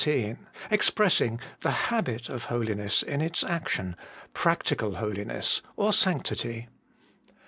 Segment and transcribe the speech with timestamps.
[0.03, 0.39] 13)
[0.71, 3.95] expressing the habit of holiness in its action
[4.33, 6.67] practical holiness or sanctity.